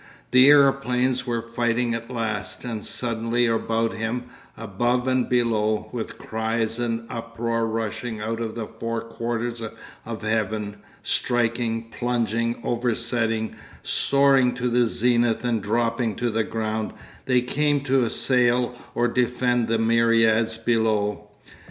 [0.31, 4.23] The aeroplanes were fighting at last, and suddenly about him,
[4.57, 9.61] above and below, with cries and uproar rushing out of the four quarters
[10.03, 13.53] of heaven, striking, plunging, oversetting,
[13.83, 16.93] soaring to the zenith and dropping to the ground,
[17.27, 21.29] they came to assail or defend the myriads below.